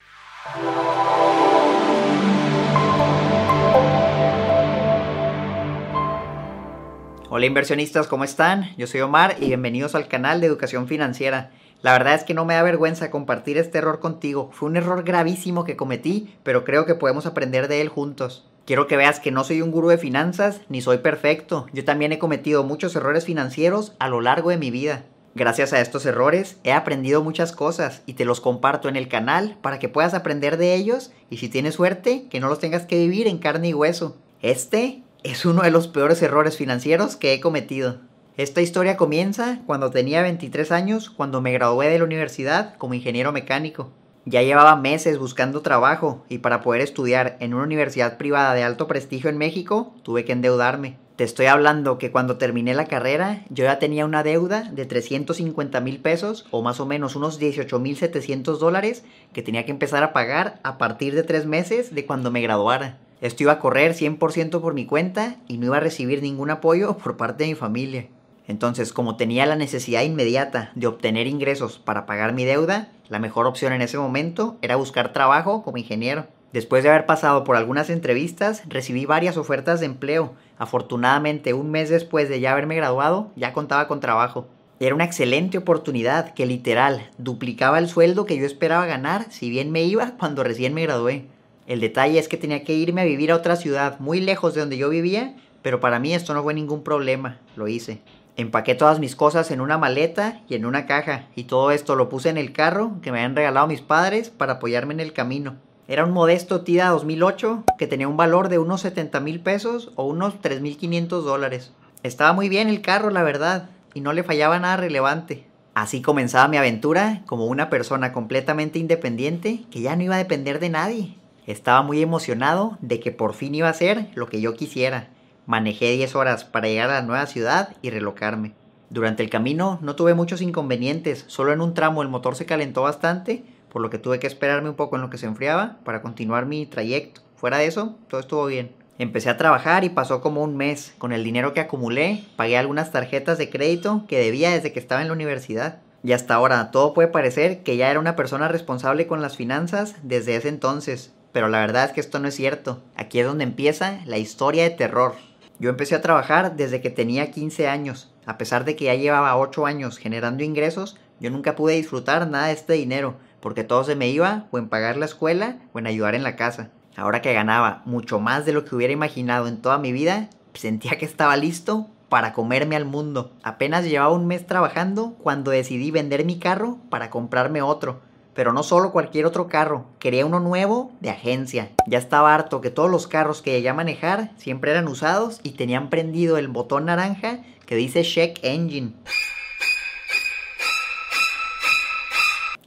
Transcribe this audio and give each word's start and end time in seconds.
Hola 7.38 7.46
inversionistas, 7.46 8.08
¿cómo 8.08 8.24
están? 8.24 8.74
Yo 8.76 8.88
soy 8.88 9.00
Omar 9.00 9.36
y 9.38 9.46
bienvenidos 9.46 9.94
al 9.94 10.08
canal 10.08 10.40
de 10.40 10.48
Educación 10.48 10.88
Financiera. 10.88 11.52
La 11.82 11.92
verdad 11.92 12.16
es 12.16 12.24
que 12.24 12.34
no 12.34 12.44
me 12.44 12.54
da 12.54 12.64
vergüenza 12.64 13.12
compartir 13.12 13.58
este 13.58 13.78
error 13.78 14.00
contigo. 14.00 14.50
Fue 14.52 14.68
un 14.68 14.76
error 14.76 15.04
gravísimo 15.04 15.62
que 15.62 15.76
cometí, 15.76 16.34
pero 16.42 16.64
creo 16.64 16.84
que 16.84 16.96
podemos 16.96 17.26
aprender 17.26 17.68
de 17.68 17.80
él 17.80 17.90
juntos. 17.90 18.50
Quiero 18.66 18.88
que 18.88 18.96
veas 18.96 19.20
que 19.20 19.30
no 19.30 19.44
soy 19.44 19.62
un 19.62 19.70
gurú 19.70 19.86
de 19.86 19.98
finanzas 19.98 20.62
ni 20.68 20.80
soy 20.80 20.98
perfecto. 20.98 21.68
Yo 21.72 21.84
también 21.84 22.10
he 22.10 22.18
cometido 22.18 22.64
muchos 22.64 22.96
errores 22.96 23.24
financieros 23.24 23.94
a 24.00 24.08
lo 24.08 24.20
largo 24.20 24.50
de 24.50 24.58
mi 24.58 24.72
vida. 24.72 25.04
Gracias 25.36 25.72
a 25.72 25.80
estos 25.80 26.06
errores 26.06 26.58
he 26.64 26.72
aprendido 26.72 27.22
muchas 27.22 27.52
cosas 27.52 28.02
y 28.04 28.14
te 28.14 28.24
los 28.24 28.40
comparto 28.40 28.88
en 28.88 28.96
el 28.96 29.06
canal 29.06 29.56
para 29.62 29.78
que 29.78 29.88
puedas 29.88 30.14
aprender 30.14 30.56
de 30.56 30.74
ellos 30.74 31.12
y 31.30 31.36
si 31.36 31.48
tienes 31.48 31.76
suerte 31.76 32.26
que 32.30 32.40
no 32.40 32.48
los 32.48 32.58
tengas 32.58 32.84
que 32.84 32.98
vivir 32.98 33.28
en 33.28 33.38
carne 33.38 33.68
y 33.68 33.74
hueso. 33.74 34.16
Este 34.42 35.04
es 35.24 35.44
uno 35.44 35.62
de 35.62 35.70
los 35.70 35.88
peores 35.88 36.22
errores 36.22 36.56
financieros 36.56 37.16
que 37.16 37.34
he 37.34 37.40
cometido. 37.40 37.96
Esta 38.36 38.60
historia 38.60 38.96
comienza 38.96 39.60
cuando 39.66 39.90
tenía 39.90 40.22
23 40.22 40.70
años, 40.70 41.10
cuando 41.10 41.40
me 41.40 41.52
gradué 41.52 41.88
de 41.88 41.98
la 41.98 42.04
universidad 42.04 42.76
como 42.76 42.94
ingeniero 42.94 43.32
mecánico. 43.32 43.90
Ya 44.26 44.42
llevaba 44.42 44.76
meses 44.76 45.18
buscando 45.18 45.62
trabajo 45.62 46.24
y 46.28 46.38
para 46.38 46.60
poder 46.60 46.82
estudiar 46.82 47.36
en 47.40 47.54
una 47.54 47.64
universidad 47.64 48.16
privada 48.16 48.54
de 48.54 48.62
alto 48.62 48.86
prestigio 48.86 49.28
en 49.28 49.38
México 49.38 49.94
tuve 50.02 50.24
que 50.24 50.32
endeudarme. 50.32 50.98
Te 51.16 51.24
estoy 51.24 51.46
hablando 51.46 51.98
que 51.98 52.12
cuando 52.12 52.36
terminé 52.36 52.74
la 52.74 52.86
carrera 52.86 53.42
yo 53.48 53.64
ya 53.64 53.80
tenía 53.80 54.04
una 54.04 54.22
deuda 54.22 54.70
de 54.70 54.86
350 54.86 55.80
mil 55.80 55.98
pesos 56.00 56.46
o 56.52 56.62
más 56.62 56.78
o 56.78 56.86
menos 56.86 57.16
unos 57.16 57.40
18 57.40 57.76
mil 57.80 57.96
700 57.96 58.60
dólares 58.60 59.02
que 59.32 59.42
tenía 59.42 59.64
que 59.64 59.72
empezar 59.72 60.04
a 60.04 60.12
pagar 60.12 60.60
a 60.62 60.78
partir 60.78 61.16
de 61.16 61.24
tres 61.24 61.44
meses 61.44 61.92
de 61.92 62.06
cuando 62.06 62.30
me 62.30 62.40
graduara. 62.40 62.98
Esto 63.20 63.42
iba 63.42 63.52
a 63.52 63.58
correr 63.58 63.94
100% 63.94 64.60
por 64.60 64.74
mi 64.74 64.86
cuenta 64.86 65.36
y 65.48 65.58
no 65.58 65.66
iba 65.66 65.78
a 65.78 65.80
recibir 65.80 66.22
ningún 66.22 66.50
apoyo 66.50 66.96
por 67.02 67.16
parte 67.16 67.44
de 67.44 67.50
mi 67.50 67.56
familia. 67.56 68.06
Entonces, 68.46 68.92
como 68.92 69.16
tenía 69.16 69.44
la 69.44 69.56
necesidad 69.56 70.02
inmediata 70.02 70.72
de 70.74 70.86
obtener 70.86 71.26
ingresos 71.26 71.78
para 71.78 72.06
pagar 72.06 72.32
mi 72.32 72.44
deuda, 72.44 72.88
la 73.08 73.18
mejor 73.18 73.46
opción 73.46 73.72
en 73.72 73.82
ese 73.82 73.98
momento 73.98 74.56
era 74.62 74.76
buscar 74.76 75.12
trabajo 75.12 75.62
como 75.62 75.76
ingeniero. 75.76 76.26
Después 76.52 76.82
de 76.82 76.88
haber 76.88 77.04
pasado 77.04 77.44
por 77.44 77.56
algunas 77.56 77.90
entrevistas, 77.90 78.62
recibí 78.66 79.04
varias 79.04 79.36
ofertas 79.36 79.80
de 79.80 79.86
empleo. 79.86 80.32
Afortunadamente, 80.56 81.52
un 81.52 81.70
mes 81.70 81.90
después 81.90 82.30
de 82.30 82.40
ya 82.40 82.52
haberme 82.52 82.74
graduado, 82.74 83.30
ya 83.36 83.52
contaba 83.52 83.86
con 83.86 84.00
trabajo. 84.00 84.46
Era 84.80 84.94
una 84.94 85.04
excelente 85.04 85.58
oportunidad 85.58 86.32
que 86.32 86.46
literal 86.46 87.10
duplicaba 87.18 87.78
el 87.78 87.88
sueldo 87.88 88.24
que 88.24 88.38
yo 88.38 88.46
esperaba 88.46 88.86
ganar 88.86 89.26
si 89.30 89.50
bien 89.50 89.70
me 89.72 89.82
iba 89.82 90.12
cuando 90.18 90.42
recién 90.42 90.72
me 90.72 90.84
gradué. 90.84 91.26
El 91.68 91.80
detalle 91.80 92.18
es 92.18 92.28
que 92.28 92.38
tenía 92.38 92.64
que 92.64 92.72
irme 92.72 93.02
a 93.02 93.04
vivir 93.04 93.30
a 93.30 93.36
otra 93.36 93.54
ciudad 93.54 94.00
muy 94.00 94.22
lejos 94.22 94.54
de 94.54 94.60
donde 94.60 94.78
yo 94.78 94.88
vivía, 94.88 95.36
pero 95.60 95.80
para 95.80 95.98
mí 95.98 96.14
esto 96.14 96.32
no 96.32 96.42
fue 96.42 96.54
ningún 96.54 96.82
problema, 96.82 97.40
lo 97.56 97.68
hice. 97.68 98.00
Empaqué 98.38 98.74
todas 98.74 99.00
mis 99.00 99.14
cosas 99.14 99.50
en 99.50 99.60
una 99.60 99.76
maleta 99.76 100.40
y 100.48 100.54
en 100.54 100.64
una 100.64 100.86
caja, 100.86 101.26
y 101.36 101.44
todo 101.44 101.70
esto 101.70 101.94
lo 101.94 102.08
puse 102.08 102.30
en 102.30 102.38
el 102.38 102.54
carro 102.54 102.92
que 103.02 103.12
me 103.12 103.18
habían 103.18 103.36
regalado 103.36 103.66
mis 103.66 103.82
padres 103.82 104.30
para 104.30 104.54
apoyarme 104.54 104.94
en 104.94 105.00
el 105.00 105.12
camino. 105.12 105.56
Era 105.88 106.06
un 106.06 106.12
modesto 106.12 106.62
Tida 106.62 106.88
2008 106.88 107.64
que 107.76 107.86
tenía 107.86 108.08
un 108.08 108.16
valor 108.16 108.48
de 108.48 108.58
unos 108.58 108.80
70 108.80 109.20
mil 109.20 109.40
pesos 109.40 109.92
o 109.94 110.04
unos 110.04 110.40
3.500 110.40 111.20
dólares. 111.20 111.72
Estaba 112.02 112.32
muy 112.32 112.48
bien 112.48 112.70
el 112.70 112.80
carro, 112.80 113.10
la 113.10 113.22
verdad, 113.22 113.68
y 113.92 114.00
no 114.00 114.14
le 114.14 114.22
fallaba 114.22 114.58
nada 114.58 114.78
relevante. 114.78 115.44
Así 115.74 116.00
comenzaba 116.00 116.48
mi 116.48 116.56
aventura 116.56 117.24
como 117.26 117.44
una 117.44 117.68
persona 117.68 118.14
completamente 118.14 118.78
independiente 118.78 119.64
que 119.70 119.82
ya 119.82 119.96
no 119.96 120.04
iba 120.04 120.14
a 120.14 120.18
depender 120.18 120.60
de 120.60 120.70
nadie. 120.70 121.17
Estaba 121.48 121.80
muy 121.80 122.02
emocionado 122.02 122.76
de 122.82 123.00
que 123.00 123.10
por 123.10 123.32
fin 123.32 123.54
iba 123.54 123.70
a 123.70 123.72
ser 123.72 124.08
lo 124.14 124.28
que 124.28 124.42
yo 124.42 124.52
quisiera. 124.52 125.08
Manejé 125.46 125.92
10 125.92 126.14
horas 126.14 126.44
para 126.44 126.68
llegar 126.68 126.90
a 126.90 127.00
la 127.00 127.06
nueva 127.06 127.24
ciudad 127.24 127.74
y 127.80 127.88
relocarme. 127.88 128.52
Durante 128.90 129.22
el 129.22 129.30
camino 129.30 129.78
no 129.80 129.96
tuve 129.96 130.12
muchos 130.12 130.42
inconvenientes, 130.42 131.24
solo 131.26 131.54
en 131.54 131.62
un 131.62 131.72
tramo 131.72 132.02
el 132.02 132.10
motor 132.10 132.36
se 132.36 132.44
calentó 132.44 132.82
bastante, 132.82 133.44
por 133.70 133.80
lo 133.80 133.88
que 133.88 133.96
tuve 133.96 134.18
que 134.18 134.26
esperarme 134.26 134.68
un 134.68 134.74
poco 134.74 134.96
en 134.96 135.00
lo 135.00 135.08
que 135.08 135.16
se 135.16 135.24
enfriaba 135.24 135.78
para 135.84 136.02
continuar 136.02 136.44
mi 136.44 136.66
trayecto. 136.66 137.22
Fuera 137.34 137.56
de 137.56 137.64
eso, 137.64 137.96
todo 138.08 138.20
estuvo 138.20 138.44
bien. 138.44 138.72
Empecé 138.98 139.30
a 139.30 139.38
trabajar 139.38 139.84
y 139.84 139.88
pasó 139.88 140.20
como 140.20 140.42
un 140.42 140.54
mes. 140.54 140.92
Con 140.98 141.14
el 141.14 141.24
dinero 141.24 141.54
que 141.54 141.60
acumulé, 141.60 142.24
pagué 142.36 142.58
algunas 142.58 142.92
tarjetas 142.92 143.38
de 143.38 143.48
crédito 143.48 144.04
que 144.06 144.18
debía 144.18 144.50
desde 144.50 144.74
que 144.74 144.80
estaba 144.80 145.00
en 145.00 145.08
la 145.08 145.14
universidad. 145.14 145.80
Y 146.04 146.12
hasta 146.12 146.34
ahora 146.34 146.70
todo 146.70 146.92
puede 146.92 147.08
parecer 147.08 147.62
que 147.62 147.78
ya 147.78 147.90
era 147.90 148.00
una 148.00 148.16
persona 148.16 148.48
responsable 148.48 149.06
con 149.06 149.22
las 149.22 149.38
finanzas 149.38 149.96
desde 150.02 150.36
ese 150.36 150.50
entonces, 150.50 151.14
pero 151.38 151.48
la 151.48 151.60
verdad 151.60 151.84
es 151.84 151.92
que 151.92 152.00
esto 152.00 152.18
no 152.18 152.26
es 152.26 152.34
cierto. 152.34 152.82
Aquí 152.96 153.20
es 153.20 153.24
donde 153.24 153.44
empieza 153.44 154.00
la 154.06 154.18
historia 154.18 154.64
de 154.64 154.70
terror. 154.70 155.14
Yo 155.60 155.70
empecé 155.70 155.94
a 155.94 156.02
trabajar 156.02 156.56
desde 156.56 156.80
que 156.80 156.90
tenía 156.90 157.30
15 157.30 157.68
años. 157.68 158.12
A 158.26 158.38
pesar 158.38 158.64
de 158.64 158.74
que 158.74 158.86
ya 158.86 158.96
llevaba 158.96 159.36
8 159.36 159.64
años 159.64 159.98
generando 159.98 160.42
ingresos, 160.42 160.96
yo 161.20 161.30
nunca 161.30 161.54
pude 161.54 161.74
disfrutar 161.74 162.28
nada 162.28 162.48
de 162.48 162.54
este 162.54 162.72
dinero, 162.72 163.18
porque 163.38 163.62
todo 163.62 163.84
se 163.84 163.94
me 163.94 164.08
iba 164.08 164.46
o 164.50 164.58
en 164.58 164.68
pagar 164.68 164.96
la 164.96 165.04
escuela 165.04 165.58
o 165.72 165.78
en 165.78 165.86
ayudar 165.86 166.16
en 166.16 166.24
la 166.24 166.34
casa. 166.34 166.70
Ahora 166.96 167.22
que 167.22 167.32
ganaba 167.32 167.82
mucho 167.84 168.18
más 168.18 168.44
de 168.44 168.52
lo 168.52 168.64
que 168.64 168.74
hubiera 168.74 168.92
imaginado 168.92 169.46
en 169.46 169.62
toda 169.62 169.78
mi 169.78 169.92
vida, 169.92 170.30
sentía 170.54 170.98
que 170.98 171.04
estaba 171.04 171.36
listo 171.36 171.86
para 172.08 172.32
comerme 172.32 172.74
al 172.74 172.84
mundo. 172.84 173.30
Apenas 173.44 173.84
llevaba 173.84 174.12
un 174.12 174.26
mes 174.26 174.44
trabajando 174.44 175.14
cuando 175.22 175.52
decidí 175.52 175.92
vender 175.92 176.24
mi 176.24 176.40
carro 176.40 176.78
para 176.90 177.10
comprarme 177.10 177.62
otro 177.62 178.07
pero 178.38 178.52
no 178.52 178.62
solo 178.62 178.92
cualquier 178.92 179.26
otro 179.26 179.48
carro, 179.48 179.86
quería 179.98 180.24
uno 180.24 180.38
nuevo 180.38 180.92
de 181.00 181.10
agencia. 181.10 181.70
Ya 181.88 181.98
estaba 181.98 182.32
harto 182.32 182.60
que 182.60 182.70
todos 182.70 182.88
los 182.88 183.08
carros 183.08 183.42
que 183.42 183.50
llegué 183.50 183.68
a 183.68 183.74
manejar 183.74 184.30
siempre 184.36 184.70
eran 184.70 184.86
usados 184.86 185.40
y 185.42 185.56
tenían 185.56 185.90
prendido 185.90 186.38
el 186.38 186.46
botón 186.46 186.84
naranja 186.84 187.40
que 187.66 187.74
dice 187.74 188.04
Check 188.04 188.38
Engine. 188.44 188.92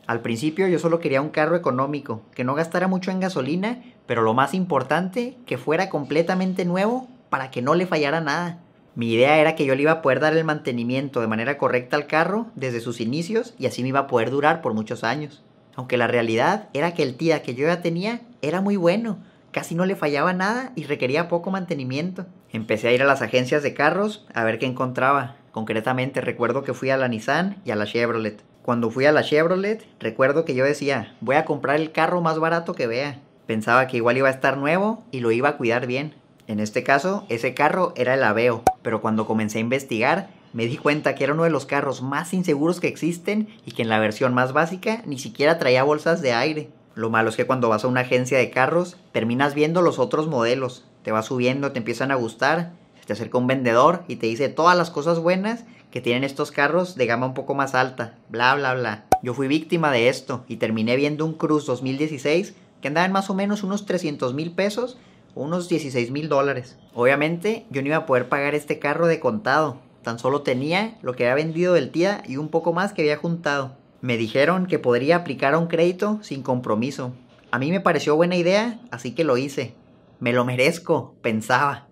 Al 0.08 0.20
principio 0.20 0.68
yo 0.68 0.78
solo 0.78 1.00
quería 1.00 1.22
un 1.22 1.30
carro 1.30 1.56
económico, 1.56 2.24
que 2.36 2.44
no 2.44 2.54
gastara 2.54 2.90
mucho 2.90 3.10
en 3.10 3.22
gasolina, 3.22 3.81
pero 4.08 4.24
lo 4.24 4.34
más 4.34 4.54
importante, 4.54 5.38
que 5.46 5.58
fuera 5.58 5.88
completamente 5.88 6.66
nuevo 6.66 7.08
para 7.30 7.50
que 7.50 7.62
no 7.62 7.76
le 7.76 7.88
fallara 7.88 8.20
nada. 8.20 8.60
Mi 8.94 9.14
idea 9.14 9.38
era 9.38 9.56
que 9.56 9.66
yo 9.66 9.74
le 9.74 9.84
iba 9.84 9.92
a 9.94 10.02
poder 10.02 10.20
dar 10.20 10.36
el 10.36 10.44
mantenimiento 10.44 11.22
de 11.22 11.28
manera 11.28 11.58
correcta 11.58 11.96
al 11.96 12.08
carro 12.08 12.48
desde 12.56 12.81
sus 12.81 13.00
inicios 13.00 13.54
y 13.58 13.68
así 13.68 13.84
me 13.84 13.88
iba 13.88 14.00
a 14.00 14.08
poder 14.08 14.31
durar 14.31 14.62
por 14.62 14.74
muchos 14.74 15.06
años 15.06 15.46
aunque 15.76 15.98
la 15.98 16.08
realidad 16.08 16.70
era 16.74 16.94
que 16.94 17.04
el 17.04 17.16
TIA 17.16 17.42
que 17.42 17.56
yo 17.56 17.68
ya 17.68 17.82
tenía 17.82 18.22
era 18.42 18.62
muy 18.62 18.76
bueno, 18.76 19.20
casi 19.52 19.76
no 19.76 19.86
le 19.86 19.96
fallaba 19.96 20.34
nada 20.34 20.72
y 20.76 20.84
requería 20.84 21.28
poco 21.28 21.52
mantenimiento. 21.52 22.26
Empecé 22.52 22.90
a 22.90 22.94
ir 22.94 23.02
a 23.02 23.06
las 23.06 23.22
agencias 23.22 23.64
de 23.64 23.74
carros 23.74 24.26
a 24.34 24.44
ver 24.44 24.60
qué 24.60 24.66
encontraba. 24.66 25.36
Concretamente 25.52 26.22
recuerdo 26.22 26.64
que 26.64 26.74
fui 26.74 26.90
a 26.90 26.98
la 26.98 27.08
Nissan 27.08 27.58
y 27.66 27.72
a 27.72 27.76
la 27.76 27.86
Chevrolet. 27.86 28.42
Cuando 28.62 28.92
fui 28.92 29.06
a 29.06 29.12
la 29.12 29.24
Chevrolet, 29.24 29.86
recuerdo 30.00 30.46
que 30.46 30.56
yo 30.56 30.64
decía, 30.66 31.16
voy 31.20 31.36
a 31.36 31.46
comprar 31.46 31.78
el 31.78 31.92
carro 31.92 32.22
más 32.22 32.40
barato 32.40 32.74
que 32.74 32.88
vea. 32.88 33.20
Pensaba 33.48 33.88
que 33.88 33.98
igual 33.98 34.18
iba 34.18 34.28
a 34.28 34.31
estar 34.31 34.58
nuevo 34.58 35.04
y 35.12 35.20
lo 35.20 35.31
iba 35.31 35.50
a 35.50 35.58
cuidar 35.58 35.88
bien. 35.88 36.14
En 36.48 36.60
este 36.60 36.84
caso, 36.84 37.26
ese 37.30 37.54
carro 37.54 37.94
era 37.96 38.14
el 38.14 38.24
Aveo, 38.24 38.64
pero 38.81 39.02
cuando 39.02 39.26
comencé 39.26 39.58
a 39.58 39.62
investigar, 39.62 40.30
me 40.53 40.66
di 40.66 40.78
cuenta 40.78 41.16
que 41.16 41.23
era 41.23 41.34
uno 41.34 41.44
de 41.44 41.50
los 41.50 41.66
carros 41.66 42.01
más 42.01 42.34
inseguros 42.34 42.79
que 42.79 42.88
existen 42.88 43.47
y 43.66 43.72
que 43.72 43.81
en 43.81 43.89
la 43.89 44.00
versión 44.00 44.34
más 44.34 44.53
básica 44.53 45.01
ni 45.06 45.18
siquiera 45.18 45.57
traía 45.57 45.83
bolsas 45.83 46.21
de 46.21 46.33
aire. 46.33 46.69
Lo 46.94 47.09
malo 47.09 47.30
es 47.30 47.36
que 47.36 47.45
cuando 47.48 47.69
vas 47.69 47.83
a 47.83 47.88
una 47.88 48.01
agencia 48.01 48.38
de 48.38 48.50
carros 48.50 48.98
terminas 49.12 49.53
viendo 49.53 49.81
los 49.81 50.00
otros 50.00 50.27
modelos, 50.27 50.86
te 51.03 51.12
vas 51.12 51.27
subiendo, 51.27 51.71
te 51.71 51.80
empiezan 51.80 52.12
a 52.12 52.15
gustar, 52.15 52.74
te 53.06 53.13
acerca 53.13 53.38
un 53.38 53.48
vendedor 53.48 54.03
y 54.07 54.18
te 54.18 54.27
dice 54.27 54.50
todas 54.50 54.77
las 54.77 54.89
cosas 54.89 55.19
buenas 55.19 55.63
que 55.89 56.01
tienen 56.01 56.24
estos 56.24 56.51
carros 56.51 56.95
de 56.95 57.06
gama 57.06 57.27
un 57.27 57.33
poco 57.33 57.54
más 57.56 57.75
alta, 57.75 58.15
bla 58.30 58.56
bla 58.56 58.74
bla. 58.74 59.06
Yo 59.24 59.33
fui 59.33 59.47
víctima 59.47 59.92
de 59.92 60.09
esto 60.09 60.44
y 60.47 60.57
terminé 60.57 60.95
viendo 60.95 61.25
un 61.25 61.33
Cruz 61.33 61.65
2016 61.65 62.56
que 62.81 62.88
andaba 62.88 63.06
en 63.06 63.12
más 63.12 63.30
o 63.30 63.36
menos 63.36 63.63
unos 63.63 63.86
300 63.86 64.33
mil 64.33 64.51
pesos 64.51 64.97
unos 65.36 65.69
16 65.69 66.12
mil 66.12 66.30
dólares. 66.30 66.77
Obviamente 66.94 67.65
yo 67.69 67.81
no 67.81 67.88
iba 67.88 67.97
a 67.97 68.06
poder 68.06 68.30
pagar 68.30 68.56
este 68.56 68.80
carro 68.80 69.07
de 69.07 69.19
contado, 69.19 69.77
Tan 70.03 70.19
solo 70.19 70.42
tenía 70.42 70.98
lo 71.01 71.13
que 71.13 71.30
había 71.30 71.44
vendido 71.44 71.74
del 71.74 71.92
tía 71.92 72.24
y 72.27 72.38
un 72.38 72.50
poco 72.50 72.74
más 72.74 72.94
que 72.94 73.01
había 73.03 73.18
juntado. 73.18 73.77
Me 74.01 74.18
dijeron 74.18 74.65
que 74.65 74.80
podría 74.80 75.18
aplicar 75.18 75.53
a 75.53 75.59
un 75.59 75.68
crédito 75.68 76.19
sin 76.24 76.42
compromiso. 76.42 77.13
A 77.51 77.59
mí 77.59 77.69
me 77.69 77.81
pareció 77.81 78.15
buena 78.15 78.36
idea, 78.36 78.80
así 78.89 79.13
que 79.13 79.24
lo 79.24 79.38
hice. 79.38 79.75
Me 80.19 80.33
lo 80.33 80.44
merezco, 80.45 81.15
pensaba. 81.21 81.88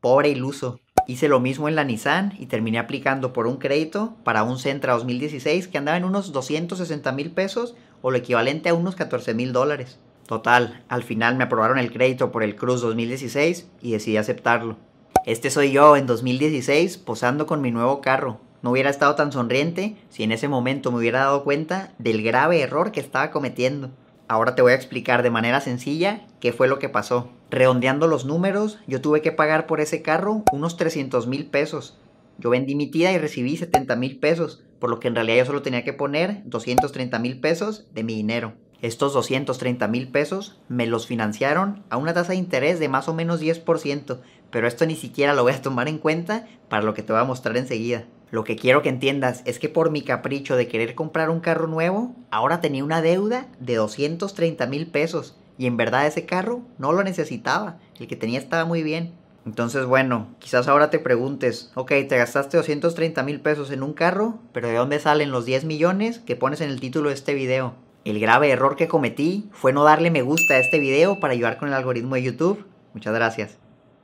Pobre 0.00 0.30
iluso. 0.30 0.80
Hice 1.06 1.28
lo 1.28 1.40
mismo 1.40 1.68
en 1.68 1.74
la 1.74 1.84
Nissan 1.84 2.32
y 2.38 2.46
terminé 2.46 2.78
aplicando 2.78 3.34
por 3.34 3.46
un 3.46 3.58
crédito 3.58 4.16
para 4.24 4.42
un 4.42 4.58
Sentra 4.58 4.94
2016 4.94 5.68
que 5.68 5.76
andaba 5.76 5.98
en 5.98 6.04
unos 6.04 6.32
260 6.32 7.12
mil 7.12 7.30
pesos 7.30 7.74
o 8.00 8.10
lo 8.10 8.16
equivalente 8.16 8.70
a 8.70 8.74
unos 8.74 8.96
14 8.96 9.34
mil 9.34 9.52
dólares. 9.52 9.98
Total, 10.26 10.82
al 10.88 11.02
final 11.02 11.36
me 11.36 11.44
aprobaron 11.44 11.78
el 11.78 11.92
crédito 11.92 12.32
por 12.32 12.42
el 12.42 12.56
Cruz 12.56 12.80
2016 12.80 13.68
y 13.82 13.92
decidí 13.92 14.16
aceptarlo. 14.16 14.78
Este 15.26 15.50
soy 15.50 15.72
yo 15.72 15.96
en 15.96 16.06
2016 16.06 16.98
posando 16.98 17.46
con 17.46 17.62
mi 17.62 17.70
nuevo 17.70 18.02
carro. 18.02 18.40
No 18.60 18.72
hubiera 18.72 18.90
estado 18.90 19.14
tan 19.14 19.32
sonriente 19.32 19.96
si 20.10 20.22
en 20.22 20.32
ese 20.32 20.48
momento 20.48 20.92
me 20.92 20.98
hubiera 20.98 21.20
dado 21.20 21.44
cuenta 21.44 21.94
del 21.98 22.22
grave 22.22 22.60
error 22.60 22.92
que 22.92 23.00
estaba 23.00 23.30
cometiendo. 23.30 23.90
Ahora 24.28 24.54
te 24.54 24.60
voy 24.60 24.72
a 24.72 24.74
explicar 24.74 25.22
de 25.22 25.30
manera 25.30 25.62
sencilla 25.62 26.26
qué 26.40 26.52
fue 26.52 26.68
lo 26.68 26.78
que 26.78 26.90
pasó. 26.90 27.30
Redondeando 27.50 28.06
los 28.06 28.26
números, 28.26 28.78
yo 28.86 29.00
tuve 29.00 29.22
que 29.22 29.32
pagar 29.32 29.66
por 29.66 29.80
ese 29.80 30.02
carro 30.02 30.42
unos 30.52 30.76
300 30.76 31.26
mil 31.26 31.46
pesos. 31.46 31.98
Yo 32.36 32.50
vendí 32.50 32.74
mi 32.74 32.90
tía 32.90 33.12
y 33.12 33.18
recibí 33.18 33.56
70 33.56 33.96
mil 33.96 34.18
pesos, 34.18 34.62
por 34.78 34.90
lo 34.90 35.00
que 35.00 35.08
en 35.08 35.14
realidad 35.14 35.38
yo 35.38 35.46
solo 35.46 35.62
tenía 35.62 35.84
que 35.84 35.94
poner 35.94 36.42
230 36.44 37.18
mil 37.18 37.40
pesos 37.40 37.86
de 37.94 38.02
mi 38.02 38.14
dinero. 38.14 38.54
Estos 38.82 39.12
230 39.14 39.88
mil 39.88 40.08
pesos 40.08 40.58
me 40.68 40.86
los 40.86 41.06
financiaron 41.06 41.82
a 41.90 41.96
una 41.96 42.12
tasa 42.12 42.32
de 42.32 42.38
interés 42.38 42.78
de 42.78 42.88
más 42.88 43.08
o 43.08 43.14
menos 43.14 43.40
10%, 43.40 44.18
pero 44.50 44.68
esto 44.68 44.86
ni 44.86 44.94
siquiera 44.94 45.34
lo 45.34 45.42
voy 45.42 45.52
a 45.52 45.62
tomar 45.62 45.88
en 45.88 45.98
cuenta 45.98 46.46
para 46.68 46.82
lo 46.82 46.94
que 46.94 47.02
te 47.02 47.12
voy 47.12 47.22
a 47.22 47.26
mostrar 47.26 47.56
enseguida. 47.56 48.04
Lo 48.30 48.44
que 48.44 48.56
quiero 48.56 48.82
que 48.82 48.88
entiendas 48.88 49.42
es 49.46 49.58
que 49.58 49.68
por 49.68 49.90
mi 49.90 50.02
capricho 50.02 50.56
de 50.56 50.68
querer 50.68 50.94
comprar 50.94 51.30
un 51.30 51.40
carro 51.40 51.66
nuevo, 51.66 52.16
ahora 52.30 52.60
tenía 52.60 52.84
una 52.84 53.00
deuda 53.00 53.46
de 53.60 53.76
230 53.76 54.66
mil 54.66 54.88
pesos 54.88 55.36
y 55.56 55.66
en 55.66 55.76
verdad 55.76 56.06
ese 56.06 56.26
carro 56.26 56.62
no 56.78 56.92
lo 56.92 57.04
necesitaba. 57.04 57.78
El 57.98 58.08
que 58.08 58.16
tenía 58.16 58.38
estaba 58.38 58.64
muy 58.64 58.82
bien. 58.82 59.14
Entonces, 59.46 59.84
bueno, 59.84 60.34
quizás 60.38 60.68
ahora 60.68 60.90
te 60.90 60.98
preguntes, 60.98 61.70
ok, 61.74 61.90
te 62.08 62.16
gastaste 62.16 62.56
230 62.56 63.22
mil 63.22 63.40
pesos 63.40 63.70
en 63.70 63.82
un 63.82 63.92
carro, 63.92 64.38
pero 64.52 64.68
¿de 64.68 64.74
dónde 64.74 64.98
salen 64.98 65.30
los 65.30 65.44
10 65.44 65.64
millones 65.64 66.18
que 66.18 66.34
pones 66.34 66.60
en 66.60 66.70
el 66.70 66.80
título 66.80 67.10
de 67.10 67.14
este 67.14 67.34
video? 67.34 67.74
El 68.04 68.20
grave 68.20 68.50
error 68.50 68.76
que 68.76 68.86
cometí 68.86 69.48
fue 69.50 69.72
no 69.72 69.82
darle 69.82 70.10
me 70.10 70.20
gusta 70.20 70.54
a 70.54 70.58
este 70.58 70.78
video 70.78 71.20
para 71.20 71.32
ayudar 71.32 71.56
con 71.56 71.68
el 71.68 71.74
algoritmo 71.74 72.16
de 72.16 72.22
YouTube. 72.22 72.66
Muchas 72.92 73.14
gracias. 73.14 73.56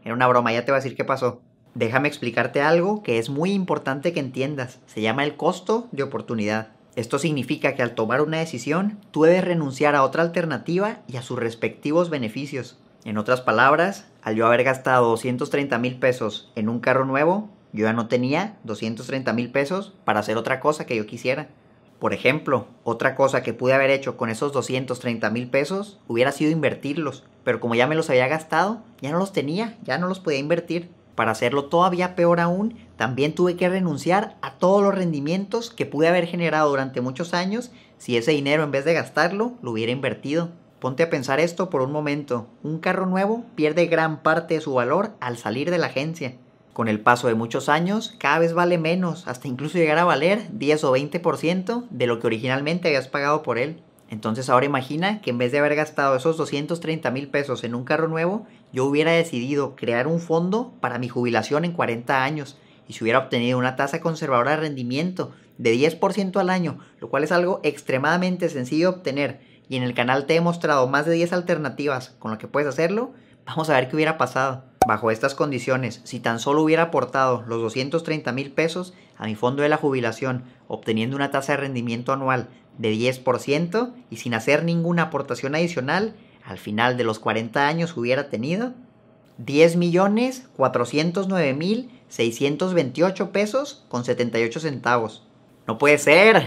Era 0.02 0.14
una 0.14 0.26
broma, 0.26 0.54
ya 0.54 0.64
te 0.64 0.72
voy 0.72 0.78
a 0.78 0.82
decir 0.82 0.96
qué 0.96 1.04
pasó. 1.04 1.42
Déjame 1.74 2.08
explicarte 2.08 2.62
algo 2.62 3.02
que 3.02 3.18
es 3.18 3.28
muy 3.28 3.52
importante 3.52 4.14
que 4.14 4.20
entiendas. 4.20 4.80
Se 4.86 5.02
llama 5.02 5.22
el 5.24 5.36
costo 5.36 5.86
de 5.92 6.02
oportunidad. 6.02 6.68
Esto 6.96 7.18
significa 7.18 7.74
que 7.74 7.82
al 7.82 7.94
tomar 7.94 8.22
una 8.22 8.38
decisión, 8.38 8.98
tú 9.10 9.24
debes 9.24 9.44
renunciar 9.44 9.94
a 9.94 10.02
otra 10.02 10.22
alternativa 10.22 11.00
y 11.06 11.18
a 11.18 11.22
sus 11.22 11.38
respectivos 11.38 12.08
beneficios. 12.08 12.78
En 13.04 13.18
otras 13.18 13.42
palabras, 13.42 14.06
al 14.22 14.34
yo 14.34 14.46
haber 14.46 14.64
gastado 14.64 15.10
230 15.10 15.76
mil 15.76 15.98
pesos 15.98 16.50
en 16.56 16.70
un 16.70 16.80
carro 16.80 17.04
nuevo, 17.04 17.50
yo 17.74 17.84
ya 17.84 17.92
no 17.92 18.08
tenía 18.08 18.56
230 18.64 19.30
mil 19.34 19.52
pesos 19.52 19.92
para 20.06 20.20
hacer 20.20 20.38
otra 20.38 20.58
cosa 20.58 20.86
que 20.86 20.96
yo 20.96 21.06
quisiera. 21.06 21.48
Por 22.00 22.14
ejemplo, 22.14 22.66
otra 22.82 23.14
cosa 23.14 23.42
que 23.42 23.52
pude 23.52 23.74
haber 23.74 23.90
hecho 23.90 24.16
con 24.16 24.30
esos 24.30 24.52
230 24.52 25.28
mil 25.28 25.50
pesos 25.50 26.00
hubiera 26.08 26.32
sido 26.32 26.50
invertirlos, 26.50 27.24
pero 27.44 27.60
como 27.60 27.74
ya 27.74 27.86
me 27.86 27.94
los 27.94 28.08
había 28.08 28.26
gastado, 28.26 28.82
ya 29.02 29.12
no 29.12 29.18
los 29.18 29.34
tenía, 29.34 29.76
ya 29.84 29.98
no 29.98 30.08
los 30.08 30.18
podía 30.18 30.38
invertir. 30.38 30.88
Para 31.14 31.32
hacerlo 31.32 31.66
todavía 31.66 32.16
peor 32.16 32.40
aún, 32.40 32.78
también 32.96 33.34
tuve 33.34 33.56
que 33.56 33.68
renunciar 33.68 34.38
a 34.40 34.54
todos 34.54 34.82
los 34.82 34.94
rendimientos 34.94 35.68
que 35.68 35.84
pude 35.84 36.08
haber 36.08 36.26
generado 36.26 36.70
durante 36.70 37.02
muchos 37.02 37.34
años 37.34 37.70
si 37.98 38.16
ese 38.16 38.30
dinero 38.30 38.62
en 38.62 38.70
vez 38.70 38.86
de 38.86 38.94
gastarlo 38.94 39.52
lo 39.60 39.72
hubiera 39.72 39.92
invertido. 39.92 40.48
Ponte 40.78 41.02
a 41.02 41.10
pensar 41.10 41.38
esto 41.38 41.68
por 41.68 41.82
un 41.82 41.92
momento. 41.92 42.46
Un 42.62 42.78
carro 42.78 43.04
nuevo 43.04 43.44
pierde 43.56 43.84
gran 43.84 44.22
parte 44.22 44.54
de 44.54 44.62
su 44.62 44.72
valor 44.72 45.10
al 45.20 45.36
salir 45.36 45.70
de 45.70 45.76
la 45.76 45.88
agencia. 45.88 46.38
Con 46.80 46.88
el 46.88 47.00
paso 47.00 47.28
de 47.28 47.34
muchos 47.34 47.68
años, 47.68 48.14
cada 48.16 48.38
vez 48.38 48.54
vale 48.54 48.78
menos, 48.78 49.28
hasta 49.28 49.48
incluso 49.48 49.76
llegar 49.76 49.98
a 49.98 50.06
valer 50.06 50.46
10 50.52 50.84
o 50.84 50.96
20% 50.96 51.86
de 51.90 52.06
lo 52.06 52.18
que 52.18 52.26
originalmente 52.26 52.88
habías 52.88 53.06
pagado 53.06 53.42
por 53.42 53.58
él. 53.58 53.82
Entonces 54.08 54.48
ahora 54.48 54.64
imagina 54.64 55.20
que 55.20 55.28
en 55.28 55.36
vez 55.36 55.52
de 55.52 55.58
haber 55.58 55.74
gastado 55.74 56.16
esos 56.16 56.38
230 56.38 57.10
mil 57.10 57.28
pesos 57.28 57.64
en 57.64 57.74
un 57.74 57.84
carro 57.84 58.08
nuevo, 58.08 58.46
yo 58.72 58.86
hubiera 58.86 59.12
decidido 59.12 59.76
crear 59.76 60.06
un 60.06 60.20
fondo 60.20 60.72
para 60.80 60.98
mi 60.98 61.06
jubilación 61.06 61.66
en 61.66 61.72
40 61.72 62.24
años 62.24 62.56
y 62.88 62.94
si 62.94 63.04
hubiera 63.04 63.18
obtenido 63.18 63.58
una 63.58 63.76
tasa 63.76 64.00
conservadora 64.00 64.52
de 64.52 64.62
rendimiento 64.62 65.32
de 65.58 65.74
10% 65.74 66.40
al 66.40 66.48
año, 66.48 66.78
lo 66.98 67.10
cual 67.10 67.24
es 67.24 67.32
algo 67.32 67.60
extremadamente 67.62 68.48
sencillo 68.48 68.92
de 68.92 68.96
obtener 68.96 69.40
y 69.68 69.76
en 69.76 69.82
el 69.82 69.92
canal 69.92 70.24
te 70.24 70.34
he 70.34 70.40
mostrado 70.40 70.88
más 70.88 71.04
de 71.04 71.12
10 71.12 71.34
alternativas 71.34 72.16
con 72.18 72.30
lo 72.30 72.38
que 72.38 72.48
puedes 72.48 72.70
hacerlo, 72.70 73.12
vamos 73.44 73.68
a 73.68 73.74
ver 73.74 73.90
qué 73.90 73.96
hubiera 73.96 74.16
pasado. 74.16 74.69
Bajo 74.86 75.10
estas 75.10 75.34
condiciones, 75.34 76.00
si 76.04 76.20
tan 76.20 76.40
solo 76.40 76.62
hubiera 76.62 76.84
aportado 76.84 77.44
los 77.46 77.60
230 77.60 78.32
mil 78.32 78.50
pesos 78.50 78.94
a 79.18 79.26
mi 79.26 79.34
fondo 79.34 79.62
de 79.62 79.68
la 79.68 79.76
jubilación, 79.76 80.44
obteniendo 80.68 81.16
una 81.16 81.30
tasa 81.30 81.52
de 81.52 81.58
rendimiento 81.58 82.12
anual 82.12 82.48
de 82.78 82.92
10% 82.94 83.92
y 84.08 84.16
sin 84.16 84.32
hacer 84.32 84.64
ninguna 84.64 85.02
aportación 85.02 85.54
adicional, 85.54 86.14
al 86.44 86.58
final 86.58 86.96
de 86.96 87.04
los 87.04 87.18
40 87.18 87.68
años 87.68 87.94
hubiera 87.96 88.30
tenido 88.30 88.72
10 89.36 89.76
millones 89.76 90.48
409 90.56 91.54
mil 91.54 91.90
628 92.08 93.32
pesos 93.32 93.84
con 93.88 94.04
78 94.04 94.60
centavos. 94.60 95.26
No 95.66 95.78
puede 95.78 95.98
ser. 95.98 96.46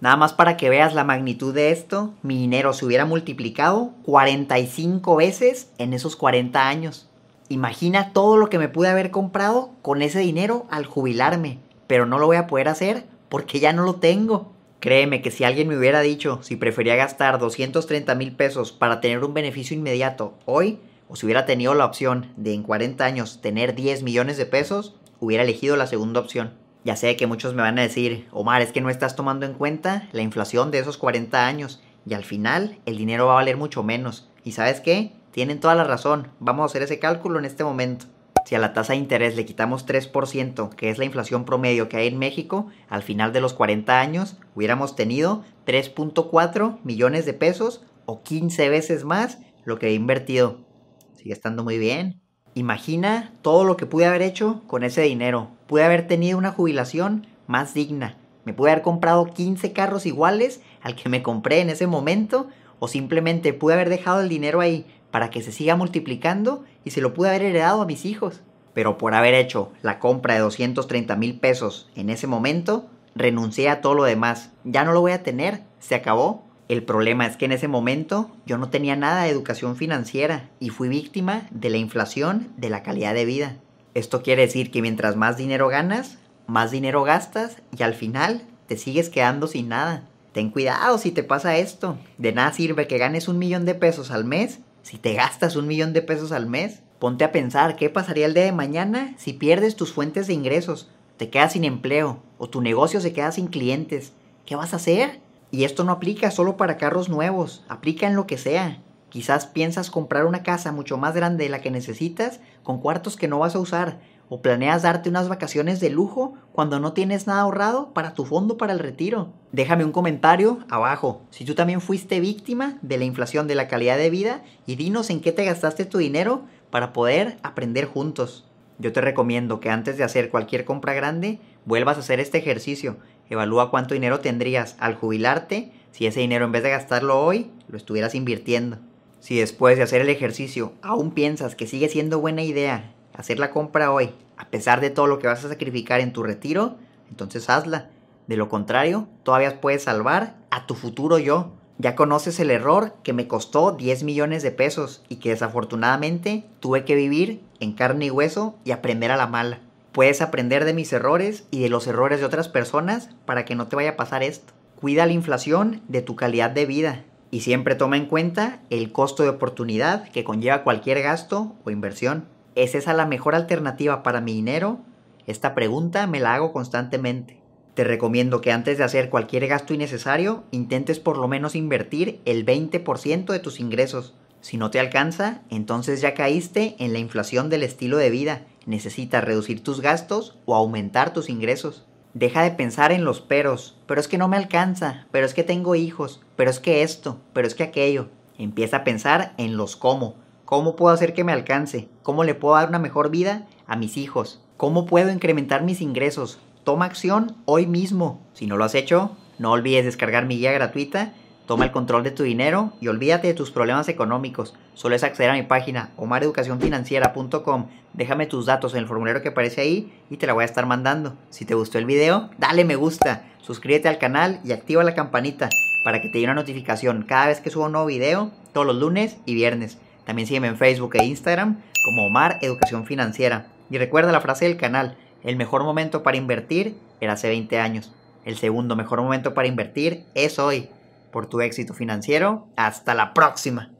Nada 0.00 0.16
más 0.16 0.32
para 0.32 0.56
que 0.56 0.70
veas 0.70 0.94
la 0.94 1.04
magnitud 1.04 1.54
de 1.54 1.70
esto, 1.70 2.14
mi 2.22 2.38
dinero 2.38 2.72
se 2.72 2.86
hubiera 2.86 3.04
multiplicado 3.04 3.90
45 4.04 5.16
veces 5.16 5.70
en 5.78 5.92
esos 5.92 6.16
40 6.16 6.68
años. 6.68 7.08
Imagina 7.52 8.14
todo 8.14 8.38
lo 8.38 8.48
que 8.48 8.58
me 8.58 8.70
pude 8.70 8.88
haber 8.88 9.10
comprado 9.10 9.72
con 9.82 10.00
ese 10.00 10.20
dinero 10.20 10.64
al 10.70 10.86
jubilarme, 10.86 11.58
pero 11.86 12.06
no 12.06 12.18
lo 12.18 12.24
voy 12.24 12.38
a 12.38 12.46
poder 12.46 12.66
hacer 12.66 13.04
porque 13.28 13.60
ya 13.60 13.74
no 13.74 13.84
lo 13.84 13.96
tengo. 13.96 14.50
Créeme 14.80 15.20
que 15.20 15.30
si 15.30 15.44
alguien 15.44 15.68
me 15.68 15.76
hubiera 15.76 16.00
dicho 16.00 16.38
si 16.40 16.56
prefería 16.56 16.96
gastar 16.96 17.38
230 17.38 18.14
mil 18.14 18.32
pesos 18.32 18.72
para 18.72 19.02
tener 19.02 19.22
un 19.22 19.34
beneficio 19.34 19.76
inmediato 19.76 20.32
hoy, 20.46 20.78
o 21.10 21.16
si 21.16 21.26
hubiera 21.26 21.44
tenido 21.44 21.74
la 21.74 21.84
opción 21.84 22.32
de 22.38 22.54
en 22.54 22.62
40 22.62 23.04
años 23.04 23.42
tener 23.42 23.74
10 23.74 24.02
millones 24.02 24.38
de 24.38 24.46
pesos, 24.46 24.94
hubiera 25.20 25.42
elegido 25.42 25.76
la 25.76 25.86
segunda 25.86 26.20
opción. 26.20 26.54
Ya 26.84 26.96
sé 26.96 27.16
que 27.16 27.26
muchos 27.26 27.52
me 27.52 27.60
van 27.60 27.78
a 27.78 27.82
decir, 27.82 28.28
Omar, 28.32 28.62
es 28.62 28.72
que 28.72 28.80
no 28.80 28.88
estás 28.88 29.14
tomando 29.14 29.44
en 29.44 29.52
cuenta 29.52 30.08
la 30.12 30.22
inflación 30.22 30.70
de 30.70 30.78
esos 30.78 30.96
40 30.96 31.46
años 31.46 31.82
y 32.06 32.14
al 32.14 32.24
final 32.24 32.78
el 32.86 32.96
dinero 32.96 33.26
va 33.26 33.32
a 33.32 33.36
valer 33.36 33.58
mucho 33.58 33.82
menos. 33.82 34.30
¿Y 34.42 34.52
sabes 34.52 34.80
qué? 34.80 35.12
Tienen 35.32 35.60
toda 35.60 35.74
la 35.74 35.84
razón. 35.84 36.28
Vamos 36.40 36.62
a 36.62 36.66
hacer 36.66 36.82
ese 36.82 36.98
cálculo 36.98 37.38
en 37.38 37.46
este 37.46 37.64
momento. 37.64 38.06
Si 38.44 38.54
a 38.54 38.58
la 38.58 38.74
tasa 38.74 38.92
de 38.92 38.98
interés 38.98 39.34
le 39.34 39.46
quitamos 39.46 39.86
3%, 39.86 40.68
que 40.70 40.90
es 40.90 40.98
la 40.98 41.06
inflación 41.06 41.44
promedio 41.44 41.88
que 41.88 41.96
hay 41.96 42.08
en 42.08 42.18
México, 42.18 42.66
al 42.88 43.02
final 43.02 43.32
de 43.32 43.40
los 43.40 43.54
40 43.54 43.98
años 43.98 44.36
hubiéramos 44.54 44.94
tenido 44.94 45.42
3.4 45.66 46.78
millones 46.84 47.24
de 47.24 47.32
pesos 47.32 47.82
o 48.04 48.22
15 48.22 48.68
veces 48.68 49.04
más 49.04 49.38
lo 49.64 49.78
que 49.78 49.88
he 49.88 49.94
invertido. 49.94 50.66
Sigue 51.14 51.32
estando 51.32 51.64
muy 51.64 51.78
bien. 51.78 52.20
Imagina 52.54 53.32
todo 53.40 53.64
lo 53.64 53.78
que 53.78 53.86
pude 53.86 54.04
haber 54.04 54.20
hecho 54.20 54.62
con 54.66 54.82
ese 54.82 55.00
dinero. 55.02 55.50
Pude 55.66 55.84
haber 55.84 56.06
tenido 56.06 56.36
una 56.36 56.52
jubilación 56.52 57.26
más 57.46 57.72
digna. 57.72 58.18
Me 58.44 58.52
pude 58.52 58.72
haber 58.72 58.82
comprado 58.82 59.24
15 59.24 59.72
carros 59.72 60.04
iguales 60.04 60.60
al 60.82 60.94
que 60.94 61.08
me 61.08 61.22
compré 61.22 61.60
en 61.60 61.70
ese 61.70 61.86
momento 61.86 62.48
o 62.80 62.88
simplemente 62.88 63.52
pude 63.52 63.74
haber 63.74 63.88
dejado 63.88 64.20
el 64.20 64.28
dinero 64.28 64.60
ahí 64.60 64.84
para 65.12 65.30
que 65.30 65.42
se 65.42 65.52
siga 65.52 65.76
multiplicando 65.76 66.64
y 66.84 66.90
se 66.90 67.00
lo 67.00 67.14
pude 67.14 67.28
haber 67.28 67.42
heredado 67.42 67.82
a 67.82 67.86
mis 67.86 68.04
hijos. 68.04 68.40
Pero 68.74 68.98
por 68.98 69.14
haber 69.14 69.34
hecho 69.34 69.70
la 69.82 70.00
compra 70.00 70.34
de 70.34 70.40
230 70.40 71.14
mil 71.14 71.38
pesos 71.38 71.88
en 71.94 72.10
ese 72.10 72.26
momento, 72.26 72.88
renuncié 73.14 73.68
a 73.68 73.80
todo 73.80 73.94
lo 73.94 74.04
demás. 74.04 74.50
Ya 74.64 74.82
no 74.84 74.92
lo 74.92 75.02
voy 75.02 75.12
a 75.12 75.22
tener, 75.22 75.62
se 75.78 75.94
acabó. 75.94 76.42
El 76.68 76.82
problema 76.82 77.26
es 77.26 77.36
que 77.36 77.44
en 77.44 77.52
ese 77.52 77.68
momento 77.68 78.30
yo 78.46 78.56
no 78.56 78.70
tenía 78.70 78.96
nada 78.96 79.24
de 79.24 79.30
educación 79.30 79.76
financiera 79.76 80.48
y 80.58 80.70
fui 80.70 80.88
víctima 80.88 81.46
de 81.50 81.68
la 81.68 81.76
inflación 81.76 82.48
de 82.56 82.70
la 82.70 82.82
calidad 82.82 83.12
de 83.12 83.26
vida. 83.26 83.56
Esto 83.92 84.22
quiere 84.22 84.42
decir 84.42 84.70
que 84.70 84.80
mientras 84.80 85.16
más 85.16 85.36
dinero 85.36 85.68
ganas, 85.68 86.16
más 86.46 86.70
dinero 86.70 87.04
gastas 87.04 87.58
y 87.76 87.82
al 87.82 87.92
final 87.92 88.42
te 88.66 88.78
sigues 88.78 89.10
quedando 89.10 89.46
sin 89.46 89.68
nada. 89.68 90.08
Ten 90.32 90.48
cuidado 90.48 90.96
si 90.96 91.10
te 91.10 91.22
pasa 91.22 91.58
esto. 91.58 91.98
De 92.16 92.32
nada 92.32 92.54
sirve 92.54 92.86
que 92.86 92.96
ganes 92.96 93.28
un 93.28 93.38
millón 93.38 93.66
de 93.66 93.74
pesos 93.74 94.10
al 94.10 94.24
mes 94.24 94.60
si 94.82 94.98
te 94.98 95.14
gastas 95.14 95.56
un 95.56 95.66
millón 95.66 95.92
de 95.92 96.02
pesos 96.02 96.32
al 96.32 96.46
mes, 96.46 96.80
ponte 96.98 97.24
a 97.24 97.32
pensar 97.32 97.76
qué 97.76 97.90
pasaría 97.90 98.26
el 98.26 98.34
día 98.34 98.44
de 98.44 98.52
mañana 98.52 99.14
si 99.16 99.32
pierdes 99.32 99.76
tus 99.76 99.92
fuentes 99.92 100.26
de 100.26 100.34
ingresos, 100.34 100.88
te 101.16 101.30
quedas 101.30 101.52
sin 101.52 101.64
empleo 101.64 102.20
o 102.38 102.48
tu 102.48 102.60
negocio 102.60 103.00
se 103.00 103.12
queda 103.12 103.32
sin 103.32 103.46
clientes. 103.46 104.12
¿Qué 104.44 104.56
vas 104.56 104.72
a 104.72 104.76
hacer? 104.76 105.20
Y 105.50 105.64
esto 105.64 105.84
no 105.84 105.92
aplica 105.92 106.30
solo 106.30 106.56
para 106.56 106.78
carros 106.78 107.08
nuevos, 107.08 107.64
aplica 107.68 108.06
en 108.06 108.16
lo 108.16 108.26
que 108.26 108.38
sea. 108.38 108.82
Quizás 109.08 109.46
piensas 109.46 109.90
comprar 109.90 110.24
una 110.24 110.42
casa 110.42 110.72
mucho 110.72 110.96
más 110.96 111.14
grande 111.14 111.44
de 111.44 111.50
la 111.50 111.60
que 111.60 111.70
necesitas 111.70 112.40
con 112.62 112.80
cuartos 112.80 113.16
que 113.16 113.28
no 113.28 113.38
vas 113.38 113.54
a 113.54 113.60
usar 113.60 114.00
¿O 114.34 114.40
planeas 114.40 114.80
darte 114.80 115.10
unas 115.10 115.28
vacaciones 115.28 115.78
de 115.78 115.90
lujo 115.90 116.32
cuando 116.52 116.80
no 116.80 116.94
tienes 116.94 117.26
nada 117.26 117.42
ahorrado 117.42 117.92
para 117.92 118.14
tu 118.14 118.24
fondo 118.24 118.56
para 118.56 118.72
el 118.72 118.78
retiro? 118.78 119.34
Déjame 119.52 119.84
un 119.84 119.92
comentario 119.92 120.60
abajo 120.70 121.20
si 121.28 121.44
tú 121.44 121.54
también 121.54 121.82
fuiste 121.82 122.18
víctima 122.18 122.78
de 122.80 122.96
la 122.96 123.04
inflación 123.04 123.46
de 123.46 123.56
la 123.56 123.68
calidad 123.68 123.98
de 123.98 124.08
vida 124.08 124.42
y 124.64 124.76
dinos 124.76 125.10
en 125.10 125.20
qué 125.20 125.32
te 125.32 125.44
gastaste 125.44 125.84
tu 125.84 125.98
dinero 125.98 126.44
para 126.70 126.94
poder 126.94 127.36
aprender 127.42 127.84
juntos. 127.84 128.46
Yo 128.78 128.90
te 128.94 129.02
recomiendo 129.02 129.60
que 129.60 129.68
antes 129.68 129.98
de 129.98 130.04
hacer 130.04 130.30
cualquier 130.30 130.64
compra 130.64 130.94
grande, 130.94 131.38
vuelvas 131.66 131.98
a 131.98 132.00
hacer 132.00 132.18
este 132.18 132.38
ejercicio. 132.38 132.96
Evalúa 133.28 133.70
cuánto 133.70 133.92
dinero 133.92 134.20
tendrías 134.20 134.76
al 134.78 134.94
jubilarte 134.94 135.72
si 135.90 136.06
ese 136.06 136.20
dinero 136.20 136.46
en 136.46 136.52
vez 136.52 136.62
de 136.62 136.70
gastarlo 136.70 137.22
hoy, 137.22 137.50
lo 137.68 137.76
estuvieras 137.76 138.14
invirtiendo. 138.14 138.78
Si 139.20 139.38
después 139.38 139.76
de 139.76 139.82
hacer 139.82 140.00
el 140.00 140.08
ejercicio 140.08 140.72
aún 140.80 141.10
piensas 141.10 141.54
que 141.54 141.66
sigue 141.66 141.90
siendo 141.90 142.18
buena 142.18 142.42
idea 142.42 142.94
hacer 143.14 143.38
la 143.38 143.50
compra 143.50 143.92
hoy, 143.92 144.10
a 144.36 144.48
pesar 144.48 144.80
de 144.80 144.90
todo 144.90 145.06
lo 145.06 145.18
que 145.18 145.26
vas 145.26 145.44
a 145.44 145.48
sacrificar 145.48 146.00
en 146.00 146.12
tu 146.12 146.22
retiro, 146.22 146.76
entonces 147.08 147.48
hazla. 147.50 147.90
De 148.26 148.36
lo 148.36 148.48
contrario, 148.48 149.08
todavía 149.22 149.60
puedes 149.60 149.84
salvar 149.84 150.36
a 150.50 150.66
tu 150.66 150.74
futuro 150.74 151.18
yo. 151.18 151.52
Ya 151.78 151.96
conoces 151.96 152.38
el 152.38 152.50
error 152.50 152.94
que 153.02 153.12
me 153.12 153.26
costó 153.26 153.72
10 153.72 154.04
millones 154.04 154.42
de 154.42 154.52
pesos 154.52 155.02
y 155.08 155.16
que 155.16 155.30
desafortunadamente 155.30 156.44
tuve 156.60 156.84
que 156.84 156.94
vivir 156.94 157.42
en 157.60 157.72
carne 157.72 158.06
y 158.06 158.10
hueso 158.10 158.54
y 158.64 158.70
aprender 158.70 159.10
a 159.10 159.16
la 159.16 159.26
mala. 159.26 159.60
Puedes 159.92 160.22
aprender 160.22 160.64
de 160.64 160.74
mis 160.74 160.92
errores 160.92 161.44
y 161.50 161.60
de 161.60 161.68
los 161.68 161.86
errores 161.86 162.20
de 162.20 162.26
otras 162.26 162.48
personas 162.48 163.10
para 163.26 163.44
que 163.44 163.54
no 163.54 163.66
te 163.68 163.76
vaya 163.76 163.90
a 163.90 163.96
pasar 163.96 164.22
esto. 164.22 164.52
Cuida 164.80 165.06
la 165.06 165.12
inflación 165.12 165.82
de 165.88 166.02
tu 166.02 166.16
calidad 166.16 166.50
de 166.50 166.66
vida 166.66 167.04
y 167.30 167.40
siempre 167.40 167.74
toma 167.74 167.96
en 167.96 168.06
cuenta 168.06 168.60
el 168.70 168.92
costo 168.92 169.22
de 169.22 169.30
oportunidad 169.30 170.08
que 170.10 170.24
conlleva 170.24 170.62
cualquier 170.62 171.02
gasto 171.02 171.54
o 171.64 171.70
inversión. 171.70 172.26
¿Es 172.54 172.74
esa 172.74 172.92
la 172.92 173.06
mejor 173.06 173.34
alternativa 173.34 174.02
para 174.02 174.20
mi 174.20 174.34
dinero? 174.34 174.80
Esta 175.26 175.54
pregunta 175.54 176.06
me 176.06 176.20
la 176.20 176.34
hago 176.34 176.52
constantemente. 176.52 177.38
Te 177.74 177.84
recomiendo 177.84 178.42
que 178.42 178.52
antes 178.52 178.76
de 178.76 178.84
hacer 178.84 179.08
cualquier 179.08 179.46
gasto 179.46 179.72
innecesario, 179.72 180.44
intentes 180.50 181.00
por 181.00 181.16
lo 181.16 181.28
menos 181.28 181.54
invertir 181.54 182.20
el 182.26 182.44
20% 182.44 183.24
de 183.24 183.38
tus 183.38 183.58
ingresos. 183.58 184.14
Si 184.42 184.58
no 184.58 184.70
te 184.70 184.80
alcanza, 184.80 185.40
entonces 185.48 186.02
ya 186.02 186.12
caíste 186.12 186.76
en 186.78 186.92
la 186.92 186.98
inflación 186.98 187.48
del 187.48 187.62
estilo 187.62 187.96
de 187.96 188.10
vida. 188.10 188.42
Necesitas 188.66 189.24
reducir 189.24 189.62
tus 189.62 189.80
gastos 189.80 190.36
o 190.44 190.54
aumentar 190.54 191.14
tus 191.14 191.30
ingresos. 191.30 191.86
Deja 192.12 192.42
de 192.42 192.50
pensar 192.50 192.92
en 192.92 193.04
los 193.04 193.22
peros. 193.22 193.78
Pero 193.86 194.00
es 194.00 194.08
que 194.08 194.18
no 194.18 194.28
me 194.28 194.36
alcanza. 194.36 195.06
Pero 195.10 195.24
es 195.24 195.32
que 195.32 195.44
tengo 195.44 195.74
hijos. 195.74 196.20
Pero 196.36 196.50
es 196.50 196.60
que 196.60 196.82
esto. 196.82 197.18
Pero 197.32 197.46
es 197.46 197.54
que 197.54 197.62
aquello. 197.62 198.08
Empieza 198.36 198.78
a 198.78 198.84
pensar 198.84 199.32
en 199.38 199.56
los 199.56 199.76
cómo. 199.76 200.16
¿Cómo 200.44 200.76
puedo 200.76 200.92
hacer 200.92 201.14
que 201.14 201.24
me 201.24 201.32
alcance? 201.32 201.88
¿Cómo 202.02 202.24
le 202.24 202.34
puedo 202.34 202.56
dar 202.56 202.68
una 202.68 202.78
mejor 202.78 203.10
vida 203.10 203.46
a 203.66 203.76
mis 203.76 203.96
hijos? 203.96 204.42
¿Cómo 204.56 204.86
puedo 204.86 205.10
incrementar 205.10 205.62
mis 205.62 205.80
ingresos? 205.80 206.40
Toma 206.64 206.84
acción 206.84 207.36
hoy 207.46 207.66
mismo. 207.66 208.20
Si 208.34 208.46
no 208.46 208.56
lo 208.56 208.64
has 208.64 208.74
hecho, 208.74 209.16
no 209.38 209.52
olvides 209.52 209.84
descargar 209.84 210.26
mi 210.26 210.36
guía 210.36 210.52
gratuita. 210.52 211.12
Toma 211.46 211.64
el 211.64 211.72
control 211.72 212.04
de 212.04 212.10
tu 212.10 212.22
dinero 212.22 212.72
y 212.80 212.88
olvídate 212.88 213.28
de 213.28 213.34
tus 213.34 213.50
problemas 213.50 213.88
económicos. 213.88 214.54
Solo 214.74 214.94
es 214.94 215.04
acceder 215.04 215.30
a 215.30 215.34
mi 215.34 215.42
página 215.42 215.90
omareducacionfinanciera.com. 215.96 217.66
Déjame 217.94 218.26
tus 218.26 218.46
datos 218.46 218.74
en 218.74 218.80
el 218.80 218.86
formulario 218.86 219.22
que 219.22 219.30
aparece 219.30 219.60
ahí 219.60 219.92
y 220.10 220.16
te 220.16 220.26
la 220.26 220.32
voy 220.32 220.42
a 220.42 220.46
estar 220.46 220.66
mandando. 220.66 221.14
Si 221.30 221.44
te 221.44 221.54
gustó 221.54 221.78
el 221.78 221.86
video, 221.86 222.30
dale 222.38 222.64
me 222.64 222.76
gusta, 222.76 223.24
suscríbete 223.40 223.88
al 223.88 223.98
canal 223.98 224.40
y 224.44 224.52
activa 224.52 224.84
la 224.84 224.94
campanita 224.94 225.48
para 225.84 226.00
que 226.00 226.08
te 226.08 226.14
llegue 226.14 226.26
una 226.26 226.34
notificación 226.34 227.02
cada 227.02 227.26
vez 227.26 227.40
que 227.40 227.50
subo 227.50 227.64
un 227.64 227.72
nuevo 227.72 227.86
video, 227.86 228.30
todos 228.52 228.66
los 228.66 228.76
lunes 228.76 229.16
y 229.26 229.34
viernes. 229.34 229.78
También 230.04 230.26
sígueme 230.26 230.48
en 230.48 230.56
Facebook 230.56 230.96
e 230.96 231.04
Instagram 231.04 231.60
como 231.84 232.06
Omar 232.06 232.38
Educación 232.42 232.86
Financiera. 232.86 233.46
Y 233.70 233.78
recuerda 233.78 234.12
la 234.12 234.20
frase 234.20 234.44
del 234.44 234.56
canal, 234.56 234.96
el 235.24 235.36
mejor 235.36 235.64
momento 235.64 236.02
para 236.02 236.16
invertir 236.16 236.76
era 237.00 237.14
hace 237.14 237.28
20 237.28 237.58
años. 237.58 237.92
El 238.24 238.36
segundo 238.36 238.76
mejor 238.76 239.02
momento 239.02 239.34
para 239.34 239.48
invertir 239.48 240.04
es 240.14 240.38
hoy. 240.38 240.68
Por 241.10 241.26
tu 241.26 241.40
éxito 241.40 241.74
financiero, 241.74 242.46
hasta 242.56 242.94
la 242.94 243.14
próxima. 243.14 243.71